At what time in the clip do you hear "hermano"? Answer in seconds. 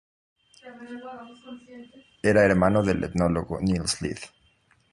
2.43-2.81